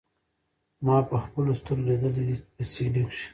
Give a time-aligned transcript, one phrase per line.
[0.85, 3.27] ما پخپلو سترګو ليدلي دي په سي ډي کښې.